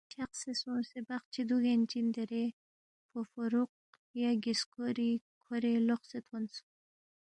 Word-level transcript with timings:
چھقسے 0.13 0.51
سونگسے 0.61 0.99
بقچی 1.07 1.41
دُوگین 1.49 1.81
چی 1.89 1.99
دیرے 2.13 2.43
فوفوروق 3.09 3.71
یا 4.21 4.31
گِسکوری 4.43 5.11
کھورے 5.43 5.73
لوقسے 5.87 6.19
تھونس 6.25 6.53